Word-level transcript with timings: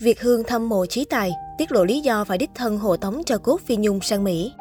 Việt 0.00 0.20
Hương 0.20 0.44
thăm 0.44 0.68
mộ 0.68 0.86
trí 0.86 1.04
tài, 1.04 1.32
tiết 1.58 1.72
lộ 1.72 1.84
lý 1.84 2.00
do 2.00 2.24
phải 2.24 2.38
đích 2.38 2.50
thân 2.54 2.78
hộ 2.78 2.96
tống 2.96 3.22
cho 3.26 3.38
cốt 3.38 3.60
Phi 3.66 3.76
Nhung 3.76 4.00
sang 4.00 4.24
Mỹ. 4.24 4.52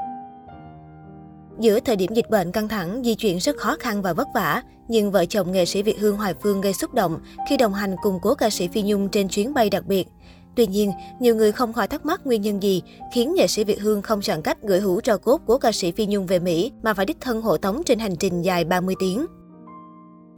Giữa 1.59 1.79
thời 1.79 1.95
điểm 1.95 2.13
dịch 2.13 2.29
bệnh 2.29 2.51
căng 2.51 2.67
thẳng, 2.67 3.01
di 3.05 3.15
chuyển 3.15 3.37
rất 3.37 3.57
khó 3.57 3.75
khăn 3.79 4.01
và 4.01 4.13
vất 4.13 4.27
vả, 4.33 4.61
nhưng 4.87 5.11
vợ 5.11 5.25
chồng 5.25 5.51
nghệ 5.51 5.65
sĩ 5.65 5.81
Việt 5.81 5.99
Hương 5.99 6.17
Hoài 6.17 6.33
Phương 6.33 6.61
gây 6.61 6.73
xúc 6.73 6.93
động 6.93 7.19
khi 7.49 7.57
đồng 7.57 7.73
hành 7.73 7.95
cùng 8.01 8.19
cố 8.21 8.35
ca 8.35 8.49
sĩ 8.49 8.67
Phi 8.67 8.81
Nhung 8.81 9.09
trên 9.09 9.27
chuyến 9.29 9.53
bay 9.53 9.69
đặc 9.69 9.85
biệt. 9.85 10.07
Tuy 10.55 10.67
nhiên, 10.67 10.91
nhiều 11.19 11.35
người 11.35 11.51
không 11.51 11.73
khỏi 11.73 11.87
thắc 11.87 12.05
mắc 12.05 12.21
nguyên 12.25 12.41
nhân 12.41 12.63
gì 12.63 12.81
khiến 13.13 13.35
nghệ 13.35 13.47
sĩ 13.47 13.63
Việt 13.63 13.81
Hương 13.81 14.01
không 14.01 14.21
chọn 14.21 14.41
cách 14.41 14.57
gửi 14.63 14.79
hũ 14.79 15.01
tro 15.01 15.17
cốt 15.17 15.41
của 15.45 15.57
ca 15.57 15.71
sĩ 15.71 15.91
Phi 15.91 16.05
Nhung 16.05 16.25
về 16.25 16.39
Mỹ 16.39 16.71
mà 16.83 16.93
phải 16.93 17.05
đích 17.05 17.21
thân 17.21 17.41
hộ 17.41 17.57
tống 17.57 17.81
trên 17.85 17.99
hành 17.99 18.15
trình 18.15 18.41
dài 18.41 18.63
30 18.63 18.95
tiếng. 18.99 19.25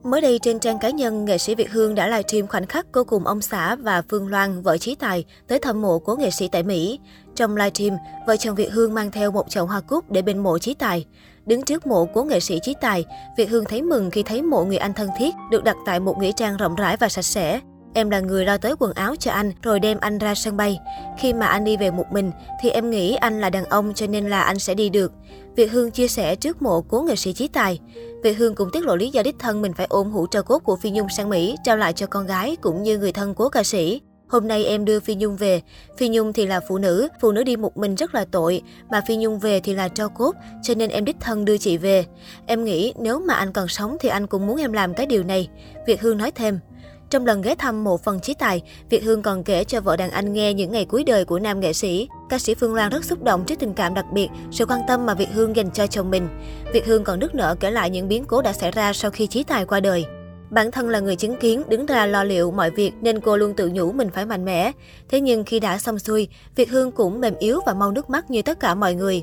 Mới 0.03 0.21
đây 0.21 0.39
trên 0.41 0.59
trang 0.59 0.79
cá 0.79 0.89
nhân, 0.89 1.25
nghệ 1.25 1.37
sĩ 1.37 1.55
Việt 1.55 1.71
Hương 1.71 1.95
đã 1.95 2.07
livestream 2.07 2.47
khoảnh 2.47 2.65
khắc 2.65 2.85
cô 2.91 3.03
cùng 3.03 3.27
ông 3.27 3.41
xã 3.41 3.75
và 3.75 4.01
Phương 4.09 4.27
Loan, 4.27 4.61
vợ 4.61 4.77
Chí 4.77 4.95
Tài, 4.95 5.25
tới 5.47 5.59
thăm 5.59 5.81
mộ 5.81 5.99
của 5.99 6.15
nghệ 6.15 6.31
sĩ 6.31 6.47
tại 6.47 6.63
Mỹ. 6.63 6.99
Trong 7.35 7.55
livestream, 7.55 7.97
vợ 8.27 8.37
chồng 8.37 8.55
Việt 8.55 8.71
Hương 8.71 8.93
mang 8.93 9.11
theo 9.11 9.31
một 9.31 9.49
chậu 9.49 9.65
hoa 9.65 9.81
cúc 9.81 10.11
để 10.11 10.21
bên 10.21 10.37
mộ 10.37 10.57
Chí 10.57 10.73
Tài. 10.73 11.05
Đứng 11.45 11.63
trước 11.63 11.87
mộ 11.87 12.05
của 12.05 12.23
nghệ 12.23 12.39
sĩ 12.39 12.59
Chí 12.63 12.73
Tài, 12.81 13.05
Việt 13.37 13.49
Hương 13.49 13.65
thấy 13.65 13.81
mừng 13.81 14.11
khi 14.11 14.23
thấy 14.23 14.41
mộ 14.41 14.65
người 14.65 14.77
anh 14.77 14.93
thân 14.93 15.09
thiết 15.17 15.35
được 15.51 15.63
đặt 15.63 15.75
tại 15.85 15.99
một 15.99 16.17
nghĩa 16.19 16.31
trang 16.31 16.57
rộng 16.57 16.75
rãi 16.75 16.97
và 16.97 17.09
sạch 17.09 17.25
sẽ. 17.25 17.59
Em 17.93 18.09
là 18.09 18.19
người 18.19 18.45
lo 18.45 18.57
tới 18.57 18.75
quần 18.79 18.93
áo 18.93 19.15
cho 19.15 19.31
anh 19.31 19.51
rồi 19.61 19.79
đem 19.79 19.97
anh 20.01 20.17
ra 20.17 20.35
sân 20.35 20.57
bay. 20.57 20.79
Khi 21.19 21.33
mà 21.33 21.45
anh 21.45 21.63
đi 21.63 21.77
về 21.77 21.91
một 21.91 22.05
mình 22.11 22.31
thì 22.61 22.69
em 22.69 22.89
nghĩ 22.89 23.15
anh 23.15 23.41
là 23.41 23.49
đàn 23.49 23.65
ông 23.65 23.93
cho 23.93 24.07
nên 24.07 24.29
là 24.29 24.41
anh 24.41 24.59
sẽ 24.59 24.73
đi 24.73 24.89
được. 24.89 25.11
Việt 25.55 25.71
Hương 25.71 25.91
chia 25.91 26.07
sẻ 26.07 26.35
trước 26.35 26.61
mộ 26.61 26.81
của 26.81 27.01
nghệ 27.01 27.15
sĩ 27.15 27.33
Chí 27.33 27.47
Tài. 27.47 27.79
Việt 28.23 28.37
Hương 28.37 28.55
cũng 28.55 28.69
tiết 28.73 28.85
lộ 28.85 28.95
lý 28.95 29.09
do 29.09 29.23
đích 29.23 29.35
thân 29.39 29.61
mình 29.61 29.73
phải 29.73 29.87
ôm 29.89 30.11
hũ 30.11 30.27
tro 30.27 30.41
cốt 30.41 30.59
của 30.59 30.75
Phi 30.75 30.89
Nhung 30.89 31.07
sang 31.17 31.29
Mỹ 31.29 31.55
trao 31.63 31.77
lại 31.77 31.93
cho 31.93 32.07
con 32.07 32.27
gái 32.27 32.55
cũng 32.55 32.83
như 32.83 32.97
người 32.97 33.11
thân 33.11 33.33
của 33.33 33.49
ca 33.49 33.63
sĩ. 33.63 34.01
Hôm 34.27 34.47
nay 34.47 34.65
em 34.65 34.85
đưa 34.85 34.99
Phi 34.99 35.15
Nhung 35.15 35.35
về. 35.35 35.61
Phi 35.97 36.09
Nhung 36.09 36.33
thì 36.33 36.45
là 36.45 36.59
phụ 36.67 36.77
nữ, 36.77 37.07
phụ 37.21 37.31
nữ 37.31 37.43
đi 37.43 37.55
một 37.55 37.77
mình 37.77 37.95
rất 37.95 38.15
là 38.15 38.25
tội, 38.31 38.61
mà 38.89 39.01
Phi 39.07 39.15
Nhung 39.15 39.39
về 39.39 39.59
thì 39.59 39.73
là 39.73 39.87
tro 39.87 40.07
cốt, 40.07 40.35
cho 40.63 40.73
nên 40.75 40.89
em 40.89 41.05
đích 41.05 41.15
thân 41.19 41.45
đưa 41.45 41.57
chị 41.57 41.77
về. 41.77 42.05
Em 42.45 42.63
nghĩ 42.63 42.93
nếu 42.99 43.19
mà 43.19 43.33
anh 43.33 43.53
còn 43.53 43.67
sống 43.67 43.97
thì 43.99 44.09
anh 44.09 44.27
cũng 44.27 44.47
muốn 44.47 44.57
em 44.57 44.73
làm 44.73 44.93
cái 44.93 45.05
điều 45.05 45.23
này. 45.23 45.49
Việt 45.87 46.01
Hương 46.01 46.17
nói 46.17 46.31
thêm. 46.31 46.59
Trong 47.11 47.25
lần 47.25 47.41
ghé 47.41 47.55
thăm 47.55 47.83
mộ 47.83 47.97
phần 47.97 48.19
chí 48.19 48.33
tài, 48.33 48.61
Việt 48.89 49.03
Hương 49.03 49.21
còn 49.21 49.43
kể 49.43 49.63
cho 49.63 49.81
vợ 49.81 49.97
đàn 49.97 50.11
anh 50.11 50.33
nghe 50.33 50.53
những 50.53 50.71
ngày 50.71 50.85
cuối 50.85 51.03
đời 51.03 51.25
của 51.25 51.39
nam 51.39 51.59
nghệ 51.59 51.73
sĩ. 51.73 52.07
Ca 52.29 52.39
sĩ 52.39 52.55
Phương 52.55 52.75
Loan 52.75 52.91
rất 52.91 53.05
xúc 53.05 53.23
động 53.23 53.43
trước 53.45 53.59
tình 53.59 53.73
cảm 53.73 53.93
đặc 53.93 54.05
biệt, 54.13 54.29
sự 54.51 54.65
quan 54.65 54.81
tâm 54.87 55.05
mà 55.05 55.13
Việt 55.13 55.29
Hương 55.33 55.55
dành 55.55 55.71
cho 55.71 55.87
chồng 55.87 56.11
mình. 56.11 56.27
Việt 56.73 56.85
Hương 56.85 57.03
còn 57.03 57.19
nức 57.19 57.35
nở 57.35 57.55
kể 57.59 57.71
lại 57.71 57.89
những 57.89 58.07
biến 58.07 58.25
cố 58.25 58.41
đã 58.41 58.53
xảy 58.53 58.71
ra 58.71 58.93
sau 58.93 59.11
khi 59.11 59.27
chí 59.27 59.43
tài 59.43 59.65
qua 59.65 59.79
đời. 59.79 60.05
Bản 60.49 60.71
thân 60.71 60.89
là 60.89 60.99
người 60.99 61.15
chứng 61.15 61.35
kiến, 61.35 61.63
đứng 61.67 61.85
ra 61.85 62.05
lo 62.05 62.23
liệu 62.23 62.51
mọi 62.51 62.71
việc 62.71 62.91
nên 63.01 63.19
cô 63.19 63.37
luôn 63.37 63.53
tự 63.53 63.69
nhủ 63.73 63.91
mình 63.91 64.09
phải 64.13 64.25
mạnh 64.25 64.45
mẽ. 64.45 64.71
Thế 65.09 65.21
nhưng 65.21 65.43
khi 65.43 65.59
đã 65.59 65.77
xong 65.77 65.99
xuôi, 65.99 66.27
Việt 66.55 66.69
Hương 66.69 66.91
cũng 66.91 67.21
mềm 67.21 67.33
yếu 67.39 67.59
và 67.65 67.73
mau 67.73 67.91
nước 67.91 68.09
mắt 68.09 68.31
như 68.31 68.41
tất 68.41 68.59
cả 68.59 68.75
mọi 68.75 68.93
người. 68.93 69.21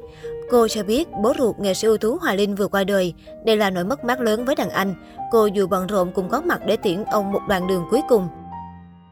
Cô 0.51 0.69
cho 0.69 0.83
biết 0.83 1.09
bố 1.23 1.33
ruột 1.39 1.59
nghệ 1.59 1.75
sĩ 1.75 1.87
ưu 1.87 1.99
tú 1.99 2.17
Hòa 2.17 2.35
Linh 2.35 2.55
vừa 2.55 2.69
qua 2.69 2.85
đời. 2.85 3.15
Đây 3.45 3.57
là 3.57 3.71
nỗi 3.71 3.85
mất 3.85 4.05
mát 4.05 4.21
lớn 4.21 4.45
với 4.45 4.55
đàn 4.55 4.71
anh. 4.71 4.95
Cô 5.31 5.47
dù 5.47 5.67
bận 5.67 5.87
rộn 5.87 6.13
cũng 6.15 6.29
có 6.29 6.41
mặt 6.41 6.61
để 6.67 6.77
tiễn 6.77 7.05
ông 7.05 7.33
một 7.33 7.41
đoạn 7.49 7.67
đường 7.67 7.85
cuối 7.91 8.01
cùng. 8.09 8.29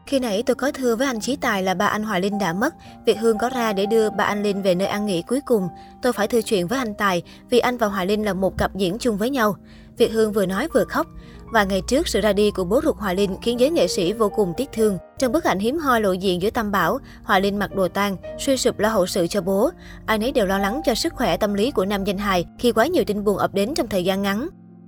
Khi 0.07 0.19
nãy 0.19 0.43
tôi 0.45 0.55
có 0.55 0.71
thưa 0.71 0.95
với 0.95 1.07
anh 1.07 1.19
Chí 1.19 1.35
Tài 1.35 1.63
là 1.63 1.73
ba 1.73 1.87
anh 1.87 2.03
Hoài 2.03 2.21
Linh 2.21 2.39
đã 2.39 2.53
mất, 2.53 2.73
Việt 3.05 3.19
Hương 3.19 3.37
có 3.37 3.49
ra 3.49 3.73
để 3.73 3.85
đưa 3.85 4.09
ba 4.09 4.23
anh 4.23 4.43
Linh 4.43 4.61
về 4.61 4.75
nơi 4.75 4.87
an 4.87 5.05
nghỉ 5.05 5.21
cuối 5.21 5.41
cùng. 5.45 5.67
Tôi 6.01 6.13
phải 6.13 6.27
thư 6.27 6.41
chuyện 6.41 6.67
với 6.67 6.79
anh 6.79 6.93
Tài 6.93 7.23
vì 7.49 7.59
anh 7.59 7.77
và 7.77 7.87
Hoài 7.87 8.05
Linh 8.05 8.25
là 8.25 8.33
một 8.33 8.57
cặp 8.57 8.75
diễn 8.75 8.97
chung 8.97 9.17
với 9.17 9.29
nhau. 9.29 9.55
Việt 9.97 10.11
Hương 10.11 10.33
vừa 10.33 10.45
nói 10.45 10.67
vừa 10.73 10.83
khóc. 10.83 11.07
Và 11.51 11.63
ngày 11.63 11.81
trước, 11.87 12.07
sự 12.07 12.21
ra 12.21 12.33
đi 12.33 12.51
của 12.51 12.63
bố 12.63 12.81
ruột 12.83 12.97
Hoài 12.97 13.15
Linh 13.15 13.37
khiến 13.41 13.59
giới 13.59 13.69
nghệ 13.69 13.87
sĩ 13.87 14.13
vô 14.13 14.29
cùng 14.29 14.53
tiếc 14.57 14.69
thương. 14.73 14.97
Trong 15.19 15.31
bức 15.31 15.43
ảnh 15.43 15.59
hiếm 15.59 15.77
hoi 15.77 16.01
lộ 16.01 16.11
diện 16.11 16.41
giữa 16.41 16.49
tâm 16.49 16.71
Bảo, 16.71 16.99
Hoài 17.23 17.41
Linh 17.41 17.59
mặc 17.59 17.75
đồ 17.75 17.87
tang, 17.87 18.17
suy 18.39 18.57
sụp 18.57 18.79
lo 18.79 18.89
hậu 18.89 19.05
sự 19.05 19.27
cho 19.27 19.41
bố. 19.41 19.69
Ai 20.05 20.17
nấy 20.17 20.31
đều 20.31 20.45
lo 20.45 20.57
lắng 20.57 20.81
cho 20.85 20.95
sức 20.95 21.13
khỏe 21.13 21.37
tâm 21.37 21.53
lý 21.53 21.71
của 21.71 21.85
nam 21.85 22.03
danh 22.03 22.17
hài 22.17 22.45
khi 22.59 22.71
quá 22.71 22.87
nhiều 22.87 23.03
tin 23.07 23.23
buồn 23.23 23.37
ập 23.37 23.53
đến 23.53 23.73
trong 23.75 23.87
thời 23.87 24.03
gian 24.03 24.21
ngắn. 24.21 24.47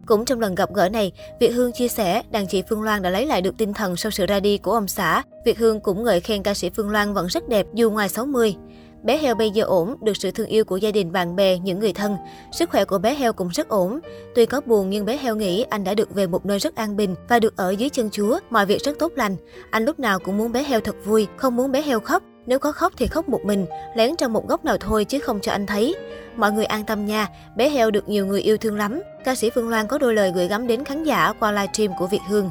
Cũng 0.10 0.26
trong 0.26 0.40
lần 0.40 0.56
gặp 0.56 0.74
gỡ 0.74 0.90
này, 0.90 1.12
Việt 1.40 1.50
Hương 1.50 1.72
chia 1.72 1.88
sẻ 1.88 2.22
đàn 2.32 2.48
chị 2.48 2.64
Phương 2.70 2.82
Loan 2.82 3.02
đã 3.02 3.10
lấy 3.10 3.26
lại 3.26 3.42
được 3.42 3.58
tinh 3.58 3.74
thần 3.74 3.96
sau 3.96 4.12
sự 4.12 4.26
ra 4.26 4.40
đi 4.40 4.58
của 4.58 4.72
ông 4.72 4.88
xã. 4.88 5.24
Việt 5.46 5.60
Hương 5.60 5.80
cũng 5.80 6.04
ngợi 6.04 6.20
khen 6.20 6.44
ca 6.44 6.54
sĩ 6.54 6.70
Phương 6.70 6.90
Loan 6.90 7.14
vẫn 7.14 7.28
rất 7.28 7.50
đẹp 7.50 7.66
dù 7.74 7.92
ngoài 7.92 8.10
60. 8.10 8.56
Bé 9.04 9.18
heo 9.18 9.36
bây 9.36 9.50
giờ 9.50 9.64
ổn, 9.64 9.96
được 10.02 10.18
sự 10.18 10.32
thương 10.32 10.48
yêu 10.48 10.66
của 10.66 10.78
gia 10.78 10.92
đình, 10.92 11.12
bạn 11.12 11.36
bè, 11.36 11.58
những 11.58 11.80
người 11.80 11.94
thân. 11.94 12.16
Sức 12.52 12.70
khỏe 12.70 12.86
của 12.86 12.98
bé 12.98 13.16
heo 13.16 13.34
cũng 13.34 13.50
rất 13.50 13.70
ổn. 13.70 14.00
Tuy 14.36 14.46
có 14.46 14.62
buồn 14.66 14.90
nhưng 14.90 15.06
bé 15.06 15.18
heo 15.18 15.36
nghĩ 15.36 15.66
anh 15.70 15.84
đã 15.84 15.94
được 15.94 16.16
về 16.16 16.28
một 16.28 16.46
nơi 16.46 16.60
rất 16.60 16.76
an 16.76 16.98
bình 16.98 17.16
và 17.30 17.40
được 17.40 17.58
ở 17.58 17.70
dưới 17.70 17.90
chân 17.90 18.10
Chúa, 18.10 18.40
mọi 18.50 18.66
việc 18.66 18.84
rất 18.84 19.00
tốt 19.00 19.12
lành. 19.16 19.36
Anh 19.70 19.86
lúc 19.86 20.00
nào 20.00 20.20
cũng 20.20 20.38
muốn 20.38 20.52
bé 20.52 20.64
heo 20.64 20.80
thật 20.80 20.96
vui, 21.06 21.28
không 21.38 21.56
muốn 21.56 21.72
bé 21.72 21.82
heo 21.82 22.00
khóc. 22.00 22.24
Nếu 22.50 22.60
có 22.60 22.72
khóc 22.72 22.94
thì 22.98 23.08
khóc 23.08 23.30
một 23.30 23.46
mình, 23.46 23.66
lén 23.96 24.16
trong 24.16 24.34
một 24.34 24.48
góc 24.48 24.66
nào 24.66 24.78
thôi 24.80 25.06
chứ 25.06 25.20
không 25.20 25.40
cho 25.42 25.52
anh 25.52 25.66
thấy. 25.66 25.96
Mọi 26.36 26.52
người 26.52 26.66
an 26.66 26.86
tâm 26.86 27.06
nha, 27.06 27.28
bé 27.56 27.70
heo 27.70 27.92
được 27.92 28.10
nhiều 28.10 28.26
người 28.26 28.42
yêu 28.42 28.58
thương 28.58 28.78
lắm. 28.78 29.02
Ca 29.26 29.36
sĩ 29.36 29.50
Phương 29.50 29.70
Loan 29.70 29.88
có 29.88 29.98
đôi 29.98 30.14
lời 30.14 30.32
gửi 30.36 30.48
gắm 30.48 30.68
đến 30.68 30.84
khán 30.84 31.04
giả 31.04 31.34
qua 31.40 31.52
livestream 31.52 31.92
của 32.00 32.08
Việt 32.08 32.22
Hương. 32.30 32.50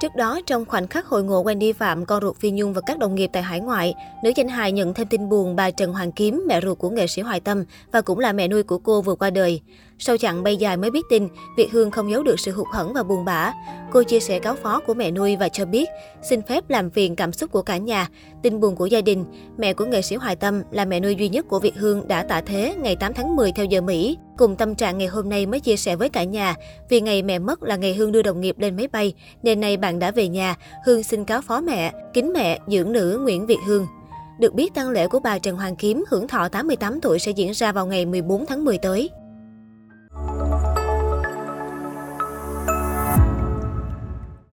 Trước 0.00 0.14
đó, 0.14 0.40
trong 0.46 0.64
khoảnh 0.64 0.88
khắc 0.88 1.06
hội 1.06 1.24
ngộ 1.24 1.44
Wendy 1.44 1.72
Phạm, 1.72 2.04
con 2.04 2.22
ruột 2.22 2.36
Phi 2.36 2.50
Nhung 2.50 2.72
và 2.72 2.80
các 2.86 2.98
đồng 2.98 3.14
nghiệp 3.14 3.30
tại 3.32 3.42
hải 3.42 3.60
ngoại, 3.60 3.94
nữ 4.24 4.32
danh 4.36 4.48
hài 4.48 4.72
nhận 4.72 4.94
thêm 4.94 5.06
tin 5.06 5.28
buồn 5.28 5.56
bà 5.56 5.70
Trần 5.70 5.92
Hoàng 5.92 6.12
Kiếm, 6.12 6.44
mẹ 6.48 6.60
ruột 6.60 6.78
của 6.78 6.90
nghệ 6.90 7.06
sĩ 7.06 7.22
Hoài 7.22 7.40
Tâm 7.40 7.64
và 7.92 8.00
cũng 8.00 8.18
là 8.18 8.32
mẹ 8.32 8.48
nuôi 8.48 8.62
của 8.62 8.78
cô 8.78 9.02
vừa 9.02 9.14
qua 9.14 9.30
đời. 9.30 9.60
Sau 9.98 10.16
chặng 10.16 10.42
bay 10.42 10.56
dài 10.56 10.76
mới 10.76 10.90
biết 10.90 11.04
tin, 11.10 11.28
Việt 11.56 11.72
Hương 11.72 11.90
không 11.90 12.10
giấu 12.10 12.22
được 12.22 12.40
sự 12.40 12.52
hụt 12.52 12.66
hẫng 12.72 12.92
và 12.92 13.02
buồn 13.02 13.24
bã. 13.24 13.52
Cô 13.92 14.02
chia 14.02 14.20
sẻ 14.20 14.38
cáo 14.38 14.54
phó 14.54 14.80
của 14.80 14.94
mẹ 14.94 15.10
nuôi 15.10 15.36
và 15.36 15.48
cho 15.48 15.64
biết 15.64 15.88
xin 16.22 16.42
phép 16.42 16.70
làm 16.70 16.90
phiền 16.90 17.16
cảm 17.16 17.32
xúc 17.32 17.52
của 17.52 17.62
cả 17.62 17.76
nhà. 17.76 18.08
Tin 18.42 18.60
buồn 18.60 18.76
của 18.76 18.86
gia 18.86 19.00
đình, 19.00 19.24
mẹ 19.58 19.72
của 19.72 19.84
nghệ 19.84 20.02
sĩ 20.02 20.16
Hoài 20.16 20.36
Tâm 20.36 20.62
là 20.70 20.84
mẹ 20.84 21.00
nuôi 21.00 21.16
duy 21.16 21.28
nhất 21.28 21.46
của 21.48 21.58
Việt 21.58 21.74
Hương 21.76 22.08
đã 22.08 22.22
tạ 22.22 22.40
thế 22.40 22.74
ngày 22.78 22.96
8 22.96 23.14
tháng 23.14 23.36
10 23.36 23.52
theo 23.52 23.66
giờ 23.66 23.80
Mỹ. 23.80 24.18
Cùng 24.36 24.56
tâm 24.56 24.74
trạng 24.74 24.98
ngày 24.98 25.08
hôm 25.08 25.28
nay 25.28 25.46
mới 25.46 25.60
chia 25.60 25.76
sẻ 25.76 25.96
với 25.96 26.08
cả 26.08 26.24
nhà, 26.24 26.54
vì 26.88 27.00
ngày 27.00 27.22
mẹ 27.22 27.38
mất 27.38 27.62
là 27.62 27.76
ngày 27.76 27.94
Hương 27.94 28.12
đưa 28.12 28.22
đồng 28.22 28.40
nghiệp 28.40 28.58
lên 28.58 28.76
máy 28.76 28.88
bay, 28.88 29.14
nên 29.42 29.60
nay 29.60 29.76
bạn 29.76 29.98
đã 29.98 30.10
về 30.10 30.28
nhà, 30.28 30.54
Hương 30.84 31.02
xin 31.02 31.24
cáo 31.24 31.40
phó 31.42 31.60
mẹ, 31.60 31.92
kính 32.14 32.32
mẹ, 32.32 32.58
dưỡng 32.66 32.92
nữ 32.92 33.20
Nguyễn 33.22 33.46
Việt 33.46 33.58
Hương. 33.66 33.86
Được 34.40 34.54
biết 34.54 34.74
tang 34.74 34.90
lễ 34.90 35.08
của 35.08 35.20
bà 35.20 35.38
Trần 35.38 35.56
Hoàng 35.56 35.76
Kiếm 35.76 36.04
hưởng 36.08 36.28
thọ 36.28 36.48
88 36.48 37.00
tuổi 37.00 37.18
sẽ 37.18 37.30
diễn 37.30 37.50
ra 37.54 37.72
vào 37.72 37.86
ngày 37.86 38.06
14 38.06 38.46
tháng 38.46 38.64
10 38.64 38.78
tới. 38.78 39.10